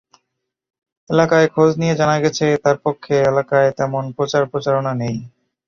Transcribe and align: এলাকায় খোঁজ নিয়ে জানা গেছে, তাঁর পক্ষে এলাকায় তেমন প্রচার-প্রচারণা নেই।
এলাকায় 1.09 1.47
খোঁজ 1.47 1.71
নিয়ে 1.81 1.95
জানা 1.95 2.15
গেছে, 2.23 2.45
তাঁর 2.63 2.77
পক্ষে 2.85 3.15
এলাকায় 3.31 3.69
তেমন 3.79 4.03
প্রচার-প্রচারণা 4.17 4.91
নেই। 5.01 5.15